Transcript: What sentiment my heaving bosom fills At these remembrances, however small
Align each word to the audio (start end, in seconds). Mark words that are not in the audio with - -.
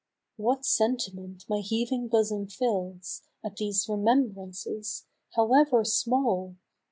What 0.37 0.65
sentiment 0.65 1.45
my 1.47 1.59
heaving 1.59 2.07
bosom 2.07 2.47
fills 2.47 3.21
At 3.45 3.57
these 3.57 3.85
remembrances, 3.87 5.05
however 5.35 5.85
small 5.85 6.55